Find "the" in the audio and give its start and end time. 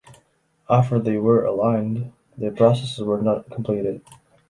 2.35-2.49